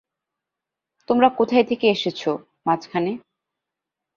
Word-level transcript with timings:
তোমরা 1.09 1.27
কোথায় 1.29 1.63
থেকে 1.63 1.85
এসেছো, 1.87 2.31
মাঝখানে? 2.65 3.11